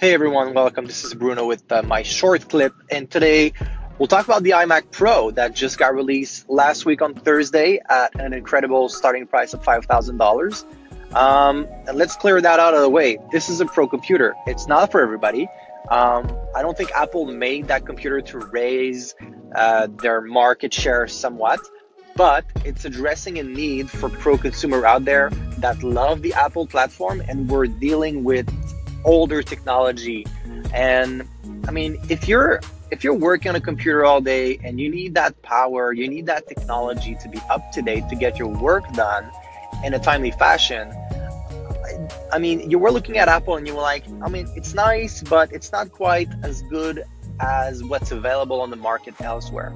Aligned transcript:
Hey 0.00 0.14
everyone, 0.14 0.54
welcome. 0.54 0.86
This 0.86 1.02
is 1.02 1.12
Bruno 1.12 1.44
with 1.44 1.72
uh, 1.72 1.82
my 1.82 2.04
short 2.04 2.48
clip, 2.48 2.72
and 2.88 3.10
today 3.10 3.52
we'll 3.98 4.06
talk 4.06 4.26
about 4.26 4.44
the 4.44 4.50
iMac 4.50 4.92
Pro 4.92 5.32
that 5.32 5.56
just 5.56 5.76
got 5.76 5.92
released 5.92 6.48
last 6.48 6.86
week 6.86 7.02
on 7.02 7.14
Thursday 7.14 7.80
at 7.90 8.14
an 8.20 8.32
incredible 8.32 8.88
starting 8.88 9.26
price 9.26 9.54
of 9.54 9.62
$5,000. 9.64 11.16
Um, 11.16 11.66
and 11.88 11.98
let's 11.98 12.14
clear 12.14 12.40
that 12.40 12.60
out 12.60 12.74
of 12.74 12.82
the 12.82 12.88
way. 12.88 13.18
This 13.32 13.48
is 13.48 13.60
a 13.60 13.66
pro 13.66 13.88
computer, 13.88 14.36
it's 14.46 14.68
not 14.68 14.92
for 14.92 15.00
everybody. 15.00 15.48
Um, 15.90 16.32
I 16.54 16.62
don't 16.62 16.76
think 16.76 16.92
Apple 16.92 17.26
made 17.26 17.66
that 17.66 17.84
computer 17.84 18.20
to 18.20 18.38
raise 18.38 19.16
uh, 19.56 19.88
their 20.00 20.20
market 20.20 20.72
share 20.72 21.08
somewhat, 21.08 21.58
but 22.14 22.44
it's 22.64 22.84
addressing 22.84 23.40
a 23.40 23.42
need 23.42 23.90
for 23.90 24.08
pro 24.08 24.38
consumer 24.38 24.86
out 24.86 25.04
there 25.04 25.30
that 25.58 25.82
love 25.82 26.22
the 26.22 26.34
Apple 26.34 26.68
platform 26.68 27.20
and 27.26 27.50
we're 27.50 27.66
dealing 27.66 28.22
with 28.22 28.48
older 29.04 29.42
technology. 29.42 30.26
And 30.74 31.26
I 31.66 31.70
mean, 31.70 31.98
if 32.08 32.28
you're 32.28 32.60
if 32.90 33.04
you're 33.04 33.14
working 33.14 33.50
on 33.50 33.56
a 33.56 33.60
computer 33.60 34.04
all 34.04 34.20
day 34.20 34.58
and 34.64 34.80
you 34.80 34.88
need 34.88 35.14
that 35.14 35.40
power, 35.42 35.92
you 35.92 36.08
need 36.08 36.26
that 36.26 36.48
technology 36.48 37.16
to 37.22 37.28
be 37.28 37.38
up 37.50 37.70
to 37.72 37.82
date 37.82 38.08
to 38.08 38.16
get 38.16 38.38
your 38.38 38.48
work 38.48 38.90
done 38.94 39.30
in 39.84 39.94
a 39.94 39.98
timely 39.98 40.30
fashion. 40.30 40.90
I 42.32 42.38
mean, 42.38 42.70
you 42.70 42.78
were 42.78 42.90
looking 42.90 43.18
at 43.18 43.28
Apple 43.28 43.56
and 43.56 43.66
you 43.66 43.74
were 43.74 43.82
like, 43.82 44.04
I 44.22 44.28
mean, 44.28 44.48
it's 44.56 44.74
nice, 44.74 45.22
but 45.22 45.52
it's 45.52 45.72
not 45.72 45.90
quite 45.90 46.28
as 46.42 46.62
good 46.62 47.04
as 47.40 47.84
what's 47.84 48.10
available 48.10 48.60
on 48.60 48.70
the 48.70 48.76
market 48.76 49.14
elsewhere. 49.20 49.72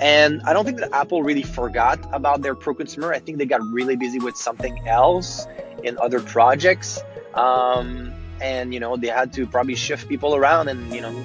And 0.00 0.42
I 0.42 0.52
don't 0.52 0.64
think 0.64 0.78
that 0.78 0.92
Apple 0.92 1.22
really 1.22 1.42
forgot 1.42 1.98
about 2.12 2.42
their 2.42 2.54
pro 2.54 2.74
consumer. 2.74 3.12
I 3.12 3.18
think 3.18 3.38
they 3.38 3.46
got 3.46 3.62
really 3.62 3.96
busy 3.96 4.18
with 4.18 4.36
something 4.36 4.86
else 4.86 5.46
in 5.82 5.96
other 5.98 6.20
projects. 6.20 7.00
Um, 7.34 8.12
and 8.40 8.74
you 8.74 8.80
know 8.80 8.96
they 8.96 9.08
had 9.08 9.32
to 9.32 9.46
probably 9.46 9.74
shift 9.74 10.08
people 10.08 10.34
around 10.34 10.68
and 10.68 10.92
you 10.92 11.00
know 11.00 11.24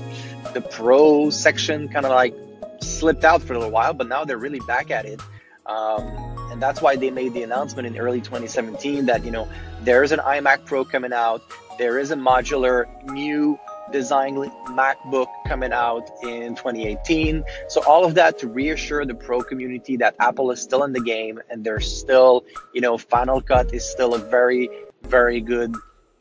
the 0.53 0.61
pro 0.61 1.29
section 1.29 1.89
kind 1.89 2.05
of 2.05 2.11
like 2.11 2.33
slipped 2.81 3.23
out 3.23 3.41
for 3.41 3.53
a 3.53 3.57
little 3.57 3.71
while 3.71 3.93
but 3.93 4.07
now 4.07 4.23
they're 4.25 4.37
really 4.37 4.61
back 4.61 4.91
at 4.91 5.05
it. 5.05 5.21
Um, 5.65 6.03
and 6.51 6.61
that's 6.61 6.81
why 6.81 6.95
they 6.95 7.11
made 7.11 7.33
the 7.33 7.43
announcement 7.43 7.87
in 7.87 7.97
early 7.97 8.19
2017 8.19 9.05
that 9.05 9.23
you 9.23 9.31
know 9.31 9.47
there's 9.83 10.11
an 10.11 10.19
imac 10.19 10.65
pro 10.65 10.83
coming 10.83 11.13
out. 11.13 11.41
There 11.77 11.97
is 11.99 12.11
a 12.11 12.15
modular 12.15 12.85
new 13.11 13.59
design 13.91 14.35
macbook 14.69 15.27
coming 15.47 15.73
out 15.73 16.09
in 16.23 16.55
2018 16.55 17.43
so 17.67 17.83
all 17.83 18.05
of 18.05 18.15
that 18.15 18.37
to 18.39 18.47
reassure 18.47 19.05
the 19.05 19.13
pro 19.13 19.41
community 19.41 19.97
that 19.97 20.15
apple 20.19 20.51
is 20.51 20.61
still 20.61 20.83
in 20.83 20.93
the 20.93 21.01
game 21.01 21.39
and 21.49 21.63
there's 21.63 21.91
still 21.91 22.45
you 22.73 22.81
know 22.81 22.97
final 22.97 23.41
cut 23.41 23.73
is 23.73 23.83
still 23.83 24.13
a 24.13 24.19
very 24.19 24.69
very 25.03 25.41
good 25.41 25.75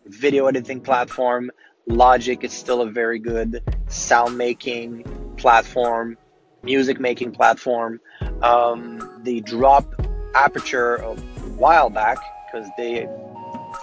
video 0.06 0.46
editing 0.46 0.80
platform. 0.80 1.50
Logic 1.86 2.42
is 2.44 2.52
still 2.52 2.82
a 2.82 2.90
very 2.90 3.18
good 3.18 3.62
sound 3.88 4.36
making 4.36 5.04
platform, 5.36 6.16
music 6.62 7.00
making 7.00 7.32
platform. 7.32 8.00
Um, 8.42 9.20
they 9.22 9.40
dropped 9.40 10.06
Aperture 10.34 10.96
a 10.96 11.14
while 11.56 11.90
back 11.90 12.18
because 12.46 12.68
they 12.76 13.08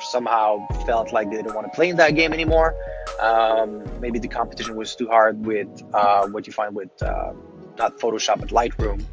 somehow 0.01 0.65
felt 0.85 1.11
like 1.11 1.29
they 1.29 1.37
didn't 1.37 1.55
want 1.55 1.67
to 1.67 1.75
play 1.75 1.89
in 1.89 1.97
that 1.97 2.15
game 2.15 2.33
anymore. 2.33 2.75
Um, 3.19 3.83
maybe 3.99 4.19
the 4.19 4.27
competition 4.27 4.75
was 4.75 4.95
too 4.95 5.07
hard 5.07 5.45
with 5.45 5.67
uh, 5.93 6.27
what 6.27 6.47
you 6.47 6.53
find 6.53 6.75
with 6.75 7.01
uh, 7.01 7.33
not 7.77 7.97
Photoshop 7.99 8.39
but 8.39 8.49
Lightroom. 8.49 9.03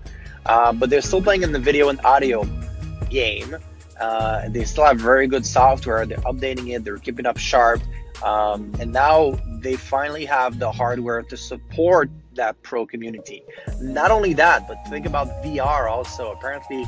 Uh, 0.46 0.72
but 0.72 0.90
they're 0.90 1.00
still 1.00 1.22
playing 1.22 1.42
in 1.42 1.52
the 1.52 1.58
video 1.58 1.88
and 1.88 2.00
audio 2.04 2.44
game. 3.08 3.56
Uh, 4.00 4.48
they 4.48 4.64
still 4.64 4.84
have 4.84 4.98
very 4.98 5.26
good 5.26 5.46
software. 5.46 6.04
They're 6.04 6.18
updating 6.18 6.74
it. 6.74 6.84
They're 6.84 6.98
keeping 6.98 7.26
up 7.26 7.38
sharp. 7.38 7.80
Um, 8.22 8.74
and 8.78 8.92
now 8.92 9.38
they 9.60 9.76
finally 9.76 10.24
have 10.24 10.58
the 10.58 10.70
hardware 10.70 11.22
to 11.22 11.36
support 11.36 12.10
that 12.34 12.60
pro 12.62 12.86
community. 12.86 13.42
Not 13.80 14.10
only 14.10 14.34
that, 14.34 14.66
but 14.68 14.76
think 14.88 15.06
about 15.06 15.28
VR 15.44 15.90
also. 15.90 16.32
Apparently, 16.32 16.84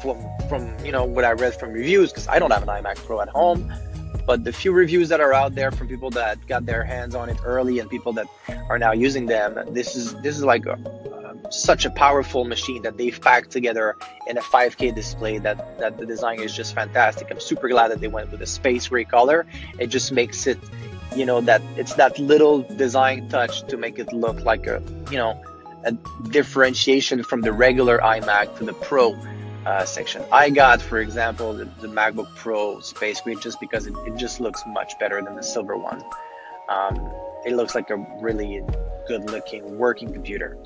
from 0.00 0.18
from 0.48 0.84
you 0.84 0.92
know 0.92 1.04
what 1.04 1.24
I 1.24 1.32
read 1.32 1.58
from 1.58 1.72
reviews, 1.72 2.10
because 2.10 2.28
I 2.28 2.38
don't 2.38 2.50
have 2.50 2.62
an 2.62 2.68
iMac 2.68 2.96
Pro 2.96 3.20
at 3.20 3.28
home, 3.28 3.72
but 4.26 4.44
the 4.44 4.52
few 4.52 4.72
reviews 4.72 5.08
that 5.08 5.20
are 5.20 5.32
out 5.32 5.54
there 5.54 5.70
from 5.70 5.88
people 5.88 6.10
that 6.10 6.44
got 6.46 6.66
their 6.66 6.84
hands 6.84 7.14
on 7.14 7.28
it 7.28 7.38
early 7.44 7.78
and 7.78 7.90
people 7.90 8.12
that 8.12 8.26
are 8.68 8.78
now 8.78 8.92
using 8.92 9.26
them, 9.26 9.58
this 9.72 9.96
is 9.96 10.14
this 10.22 10.36
is 10.36 10.44
like 10.44 10.66
a, 10.66 10.78
such 11.50 11.84
a 11.84 11.90
powerful 11.90 12.44
machine 12.44 12.82
that 12.82 12.96
they've 12.96 13.20
packed 13.20 13.50
together 13.50 13.96
in 14.26 14.38
a 14.38 14.40
5K 14.40 14.94
display 14.94 15.38
that, 15.38 15.78
that 15.78 15.98
the 15.98 16.06
design 16.06 16.40
is 16.40 16.54
just 16.54 16.74
fantastic. 16.74 17.30
I'm 17.30 17.40
super 17.40 17.68
glad 17.68 17.90
that 17.90 18.00
they 18.00 18.08
went 18.08 18.30
with 18.30 18.42
a 18.42 18.46
space 18.46 18.88
gray 18.88 19.04
color. 19.04 19.46
It 19.78 19.88
just 19.88 20.12
makes 20.12 20.46
it, 20.46 20.58
you 21.14 21.26
know, 21.26 21.40
that 21.42 21.60
it's 21.76 21.94
that 21.94 22.18
little 22.18 22.62
design 22.62 23.28
touch 23.28 23.64
to 23.64 23.76
make 23.76 23.98
it 23.98 24.12
look 24.12 24.44
like 24.44 24.66
a, 24.66 24.82
you 25.10 25.18
know, 25.18 25.40
a 25.84 25.92
differentiation 26.30 27.22
from 27.22 27.40
the 27.40 27.52
regular 27.52 27.98
iMac 27.98 28.56
to 28.58 28.64
the 28.64 28.72
Pro 28.74 29.16
uh, 29.66 29.84
section. 29.84 30.24
I 30.32 30.50
got, 30.50 30.80
for 30.82 30.98
example, 31.00 31.52
the, 31.52 31.64
the, 31.80 31.88
MacBook 31.88 32.34
Pro 32.36 32.80
Space 32.80 33.20
Gray 33.20 33.36
just 33.36 33.60
because 33.60 33.86
it, 33.86 33.94
it, 34.06 34.16
just 34.16 34.40
looks 34.40 34.62
much 34.66 34.98
better 34.98 35.22
than 35.22 35.36
the 35.36 35.42
silver 35.42 35.76
one. 35.76 36.02
Um, 36.68 37.12
it 37.44 37.54
looks 37.54 37.74
like 37.74 37.90
a 37.90 37.96
really 38.20 38.62
good 39.06 39.30
looking 39.30 39.78
working 39.78 40.12
computer. 40.12 40.56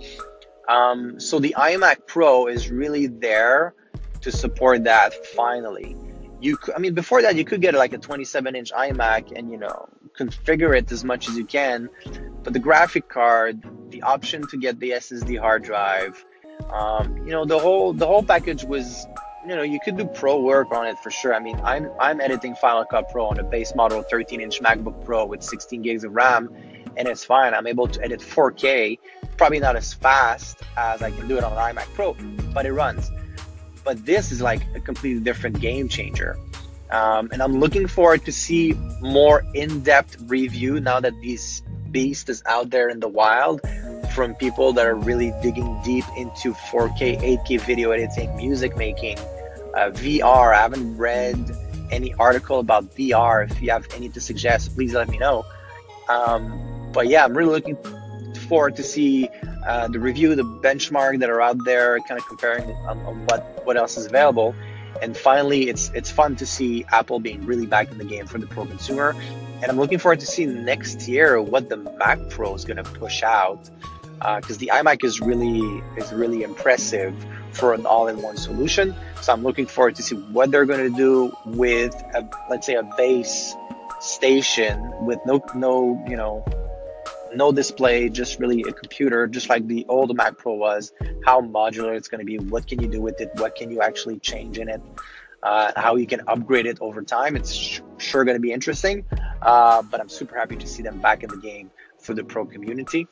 Um, 0.69 1.21
so 1.21 1.39
the 1.39 1.55
iMac 1.59 2.07
Pro 2.07 2.47
is 2.47 2.71
really 2.71 3.07
there 3.07 3.75
to 4.23 4.33
support 4.33 4.85
that 4.85 5.27
finally. 5.27 5.97
You, 6.41 6.59
I 6.75 6.79
mean, 6.79 6.95
before 6.95 7.23
that, 7.23 7.37
you 7.37 7.45
could 7.45 7.61
get 7.61 7.75
like 7.75 7.93
a 7.93 7.99
27 7.99 8.57
inch 8.57 8.73
iMac 8.73 9.33
and, 9.37 9.51
you 9.51 9.57
know, 9.57 9.89
configure 10.19 10.77
it 10.77 10.91
as 10.91 11.05
much 11.05 11.29
as 11.29 11.37
you 11.37 11.45
can. 11.45 11.89
But 12.43 12.53
the 12.53 12.59
graphic 12.59 13.09
card, 13.09 13.63
the 13.91 14.03
option 14.03 14.47
to 14.49 14.57
get 14.57 14.79
the 14.81 14.91
SSD 14.91 15.39
hard 15.39 15.65
drive, 15.65 16.25
um, 16.71 17.17
you 17.19 17.33
know, 17.33 17.45
the 17.45 17.59
whole, 17.59 17.93
the 17.93 18.07
whole 18.07 18.23
package 18.23 18.65
was, 18.65 19.07
you 19.47 19.55
know, 19.55 19.63
you 19.63 19.79
could 19.85 19.97
do 19.97 20.07
pro 20.07 20.41
work 20.41 20.73
on 20.73 20.87
it 20.87 20.99
for 20.99 21.11
sure. 21.11 21.35
I 21.35 21.39
mean, 21.39 21.61
I'm, 21.63 21.91
I'm 22.01 22.21
editing 22.21 22.55
Final 22.57 22.85
Cut 22.85 23.11
Pro 23.11 23.27
on 23.27 23.39
a 23.39 23.45
base 23.45 23.75
model 23.75 24.03
13 24.03 24.41
inch 24.41 24.61
MacBook 24.61 25.05
Pro 25.05 25.27
with 25.27 25.43
16 25.43 25.83
gigs 25.83 26.05
of 26.05 26.13
RAM 26.13 26.55
and 26.97 27.09
it's 27.09 27.25
fine. 27.25 27.55
I'm 27.55 27.67
able 27.67 27.87
to 27.89 28.03
edit 28.03 28.21
4K, 28.21 28.99
probably 29.37 29.61
not 29.61 29.77
as 29.77 29.93
fast 29.93 30.63
as 30.77 31.03
I 31.03 31.11
can 31.11 31.29
do 31.29 31.37
it 31.37 31.45
on 31.45 31.53
an 31.53 31.59
iMac 31.59 31.93
Pro, 31.95 32.15
but 32.53 32.67
it 32.67 32.73
runs. 32.73 33.11
But 33.85 34.05
this 34.05 34.33
is 34.33 34.41
like 34.41 34.63
a 34.75 34.81
completely 34.81 35.23
different 35.23 35.61
game 35.61 35.89
changer. 35.89 36.37
Um, 36.91 37.29
and 37.33 37.43
I'm 37.43 37.59
looking 37.59 37.87
forward 37.87 38.25
to 38.25 38.33
see 38.33 38.73
more 39.01 39.45
in-depth 39.55 40.17
review 40.27 40.81
now 40.81 41.01
that 41.01 41.13
this 41.23 41.63
beast 41.91 42.29
is 42.29 42.43
out 42.47 42.71
there 42.71 42.89
in 42.89 43.01
the 43.01 43.09
wild 43.09 43.61
from 44.17 44.35
people 44.35 44.73
that 44.73 44.87
are 44.87 44.95
really 44.95 45.31
digging 45.43 45.79
deep 45.85 46.07
into 46.17 46.55
4K, 46.55 47.21
8K 47.45 47.61
video 47.61 47.91
editing, 47.91 48.35
music 48.35 48.75
making, 48.75 49.19
uh, 49.75 49.91
VR. 49.93 50.55
I 50.55 50.63
haven't 50.63 50.97
read 50.97 51.37
any 51.91 52.15
article 52.15 52.59
about 52.59 52.85
VR. 52.97 53.49
If 53.49 53.61
you 53.61 53.71
have 53.71 53.87
any 53.95 54.09
to 54.09 54.21
suggest, 54.21 54.75
please 54.75 54.95
let 54.95 55.11
me 55.11 55.19
know. 55.19 55.45
Um, 56.09 56.91
but 56.95 57.09
yeah, 57.09 57.27
I'm 57.27 57.37
really 57.37 57.53
looking 57.53 57.77
forward 58.49 58.75
to 58.77 58.83
see 58.83 59.29
uh, 59.67 59.89
the 59.89 60.01
review, 60.01 60.35
the 60.35 60.45
benchmark 60.45 61.19
that 61.21 61.29
are 61.29 61.43
out 61.43 61.63
there, 61.67 62.01
kind 62.09 62.19
of 62.19 62.27
comparing 62.27 62.71
on, 62.89 62.99
on, 63.01 63.27
what 63.27 63.67
what 63.67 63.77
else 63.77 63.99
is 63.99 64.07
available. 64.07 64.55
And 65.03 65.15
finally, 65.15 65.69
it's 65.69 65.91
it's 65.95 66.11
fun 66.11 66.37
to 66.37 66.47
see 66.47 66.87
Apple 66.91 67.21
being 67.21 67.45
really 67.45 67.67
back 67.67 67.91
in 67.93 67.99
the 67.99 68.05
game 68.05 68.27
for 68.27 68.39
the 68.39 68.47
pro 68.47 68.65
consumer. 68.65 69.15
And 69.63 69.71
I'm 69.71 69.79
looking 69.79 69.99
forward 69.99 70.21
to 70.21 70.27
seeing 70.27 70.65
next 70.65 71.09
year 71.09 71.41
what 71.41 71.69
the 71.69 71.79
Mac 71.79 72.19
Pro 72.31 72.55
is 72.55 72.65
going 72.65 72.77
to 72.77 72.83
push 72.83 73.23
out, 73.23 73.71
because 74.19 74.57
uh, 74.57 74.61
the 74.61 74.71
iMac 74.73 75.05
is 75.05 75.21
really 75.21 75.83
is 75.97 76.13
really 76.13 76.43
impressive 76.43 77.15
for 77.53 77.75
an 77.75 77.87
all-in-one 77.87 78.37
solution. 78.37 78.95
So 79.23 79.33
I'm 79.33 79.43
looking 79.43 79.67
forward 79.67 79.97
to 79.97 80.03
see 80.03 80.17
what 80.17 80.51
they're 80.51 80.67
going 80.67 80.91
to 80.91 80.97
do 80.97 81.37
with, 81.47 81.95
a, 82.15 82.29
let's 82.51 82.67
say, 82.67 82.75
a 82.75 82.83
base 82.97 83.55
station 84.01 84.93
with 85.07 85.19
no 85.27 85.43
no 85.55 86.05
you 86.09 86.17
know 86.17 86.45
no 87.35 87.53
display, 87.53 88.09
just 88.09 88.39
really 88.39 88.63
a 88.63 88.73
computer, 88.73 89.27
just 89.27 89.49
like 89.49 89.67
the 89.67 89.85
old 89.89 90.17
Mac 90.17 90.39
Pro 90.39 90.55
was, 90.55 90.93
how 91.25 91.41
modular 91.41 91.95
it's 91.95 92.09
going 92.09 92.21
to 92.21 92.25
be, 92.25 92.39
what 92.39 92.67
can 92.67 92.81
you 92.81 92.89
do 92.89 93.01
with 93.01 93.21
it, 93.21 93.31
what 93.35 93.55
can 93.57 93.71
you 93.71 93.83
actually 93.83 94.19
change 94.21 94.59
in 94.59 94.69
it, 94.69 94.81
uh, 95.43 95.73
how 95.77 95.97
you 95.97 96.07
can 96.07 96.23
upgrade 96.29 96.67
it 96.67 96.79
over 96.81 97.03
time. 97.03 97.37
It's 97.37 97.53
sh- 97.53 97.81
sure 97.99 98.25
going 98.25 98.37
to 98.37 98.41
be 98.41 98.53
interesting, 98.53 99.05
uh, 99.43 99.83
but 99.83 100.01
I'm 100.01 100.09
super 100.09 100.39
happy 100.39 100.57
to 100.57 100.67
see 100.67 100.83
them 100.83 100.99
back 101.01 101.23
in 101.25 101.29
the 101.29 101.37
game 101.37 101.71
for 101.99 102.15
the 102.15 102.25
pro 102.25 102.47
community 102.47 103.07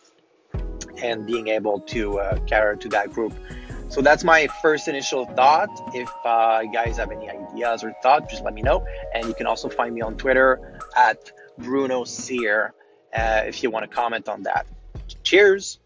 and 1.02 1.26
being 1.26 1.48
able 1.48 1.80
to 1.80 2.18
uh, 2.18 2.38
cater 2.46 2.76
to 2.76 2.88
that 2.90 3.12
group. 3.12 3.34
So 3.88 4.00
that's 4.00 4.24
my 4.24 4.48
first 4.62 4.88
initial 4.88 5.26
thought. 5.26 5.68
If 5.94 6.10
uh, 6.24 6.62
you 6.64 6.72
guys 6.72 6.96
have 6.96 7.10
any 7.10 7.30
ideas 7.30 7.84
or 7.84 7.94
thoughts, 8.02 8.30
just 8.30 8.42
let 8.42 8.54
me 8.54 8.62
know. 8.62 8.84
And 9.14 9.26
you 9.26 9.34
can 9.34 9.46
also 9.46 9.68
find 9.68 9.94
me 9.94 10.00
on 10.00 10.16
Twitter 10.16 10.80
at 10.96 11.30
Bruno 11.58 12.04
Sear 12.04 12.74
uh, 13.14 13.42
if 13.46 13.62
you 13.62 13.70
want 13.70 13.88
to 13.88 13.94
comment 13.94 14.28
on 14.28 14.42
that. 14.42 14.66
Cheers. 15.22 15.78